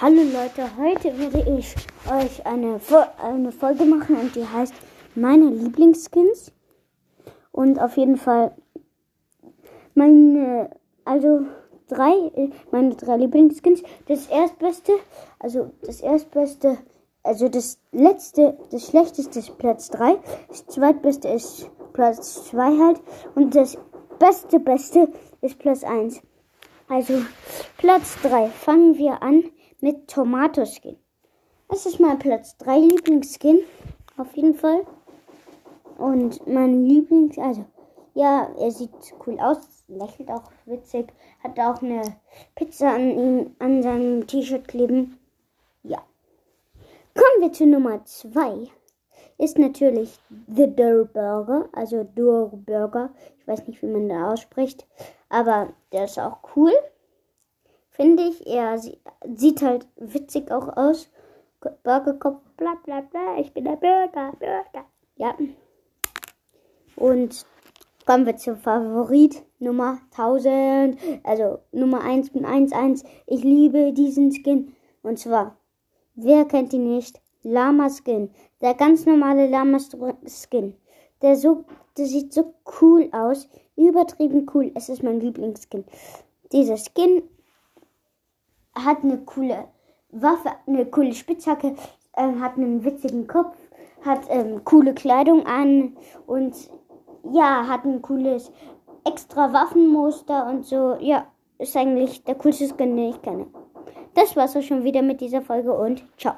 Hallo 0.00 0.22
Leute, 0.22 0.76
heute 0.76 1.18
werde 1.18 1.58
ich 1.58 1.74
euch 2.08 2.46
eine, 2.46 2.80
eine 3.20 3.50
Folge 3.50 3.84
machen 3.84 4.14
und 4.14 4.36
die 4.36 4.46
heißt 4.46 4.72
meine 5.16 5.46
Lieblingsskins. 5.50 6.52
Und 7.50 7.80
auf 7.80 7.96
jeden 7.96 8.16
Fall 8.16 8.54
meine, 9.96 10.70
also 11.04 11.46
drei, 11.88 12.30
meine 12.70 12.94
drei 12.94 13.16
Lieblingsskins. 13.16 13.82
Das 14.06 14.28
erstbeste, 14.28 14.92
also 15.40 15.72
das 15.82 16.00
erstbeste, 16.00 16.78
also 17.24 17.48
das 17.48 17.80
letzte, 17.90 18.56
das 18.70 18.86
schlechteste 18.86 19.40
ist 19.40 19.58
Platz 19.58 19.90
3, 19.90 20.16
das 20.46 20.64
zweitbeste 20.68 21.26
ist 21.26 21.68
Platz 21.92 22.44
2 22.50 22.78
halt 22.78 23.00
und 23.34 23.52
das 23.56 23.76
beste, 24.20 24.60
beste 24.60 25.08
ist 25.40 25.58
Platz 25.58 25.82
1. 25.82 26.22
Also 26.88 27.14
Platz 27.78 28.16
3, 28.22 28.46
fangen 28.46 28.96
wir 28.96 29.24
an 29.24 29.42
mit 29.80 30.08
Tomatoskin. 30.08 30.96
Das 31.68 31.86
ist 31.86 32.00
mein 32.00 32.18
Platz 32.18 32.56
3 32.58 32.78
Lieblingsskin. 32.78 33.60
Auf 34.16 34.34
jeden 34.34 34.54
Fall. 34.54 34.86
Und 35.98 36.46
mein 36.46 36.84
Lieblings, 36.84 37.38
also, 37.38 37.64
ja, 38.14 38.48
er 38.58 38.70
sieht 38.70 38.90
cool 39.26 39.38
aus, 39.38 39.84
lächelt 39.88 40.30
auch 40.30 40.50
witzig, 40.64 41.12
hat 41.42 41.58
auch 41.58 41.82
eine 41.82 42.02
Pizza 42.54 42.94
an 42.94 43.10
ihm, 43.10 43.56
an 43.58 43.82
seinem 43.82 44.26
T-Shirt 44.26 44.66
kleben. 44.66 45.18
Ja. 45.82 45.98
Kommen 47.14 47.42
wir 47.42 47.52
zu 47.52 47.66
Nummer 47.66 48.04
2. 48.04 48.68
Ist 49.38 49.58
natürlich 49.58 50.18
The 50.48 50.74
Dur 50.74 51.04
Burger, 51.04 51.68
also 51.72 52.02
Dur 52.02 52.50
Burger. 52.52 53.10
Ich 53.38 53.46
weiß 53.46 53.66
nicht, 53.68 53.82
wie 53.82 53.86
man 53.86 54.08
da 54.08 54.32
ausspricht, 54.32 54.86
aber 55.28 55.68
der 55.92 56.04
ist 56.04 56.18
auch 56.18 56.38
cool 56.56 56.72
finde 57.98 58.22
ich. 58.24 58.46
Er 58.46 58.78
sieht 58.78 59.62
halt 59.62 59.86
witzig 59.96 60.50
auch 60.50 60.76
aus. 60.76 61.10
Burgerkopf, 61.82 62.40
bla 62.56 62.76
bla 62.84 63.00
bla, 63.00 63.38
ich 63.40 63.52
bin 63.52 63.64
der 63.64 63.72
Burger, 63.72 64.32
Burger. 64.38 64.86
Ja. 65.16 65.34
Und 66.94 67.44
kommen 68.06 68.26
wir 68.26 68.36
zum 68.36 68.56
Favorit 68.56 69.42
Nummer 69.58 69.98
1000. 70.16 70.96
Also 71.24 71.58
Nummer 71.72 72.02
1 72.02 72.30
bin 72.30 72.44
1. 72.44 73.04
Ich 73.26 73.42
liebe 73.42 73.92
diesen 73.92 74.30
Skin. 74.30 74.74
Und 75.02 75.18
zwar, 75.18 75.56
wer 76.14 76.44
kennt 76.44 76.72
ihn 76.72 76.88
nicht? 76.94 77.20
Lama 77.42 77.88
Skin. 77.90 78.30
Der 78.60 78.74
ganz 78.74 79.04
normale 79.04 79.48
Lama 79.48 79.78
Skin. 79.78 80.74
Der, 81.22 81.34
so, 81.34 81.64
der 81.96 82.06
sieht 82.06 82.32
so 82.32 82.54
cool 82.80 83.08
aus. 83.10 83.48
Übertrieben 83.74 84.46
cool. 84.54 84.70
Es 84.76 84.88
ist 84.88 85.02
mein 85.02 85.18
Lieblingsskin. 85.20 85.84
Dieser 86.52 86.76
Skin 86.76 87.22
hat 88.84 89.02
eine 89.02 89.18
coole 89.18 89.68
Waffe, 90.10 90.50
eine 90.66 90.86
coole 90.86 91.12
Spitzhacke, 91.12 91.74
ähm, 92.16 92.40
hat 92.40 92.56
einen 92.56 92.84
witzigen 92.84 93.26
Kopf, 93.26 93.56
hat 94.04 94.22
ähm, 94.28 94.64
coole 94.64 94.94
Kleidung 94.94 95.46
an 95.46 95.96
und 96.26 96.54
ja, 97.32 97.66
hat 97.66 97.84
ein 97.84 98.00
cooles 98.02 98.52
extra 99.04 99.52
Waffenmuster 99.52 100.46
und 100.48 100.64
so. 100.64 100.96
Ja, 101.00 101.26
ist 101.58 101.76
eigentlich 101.76 102.24
der 102.24 102.36
coolste 102.36 102.68
Skin, 102.68 102.96
den 102.96 103.10
ich 103.10 103.22
kenne. 103.22 103.46
Das 104.14 104.36
war's 104.36 104.56
auch 104.56 104.62
schon 104.62 104.84
wieder 104.84 105.02
mit 105.02 105.20
dieser 105.20 105.42
Folge 105.42 105.72
und 105.72 106.04
ciao. 106.16 106.34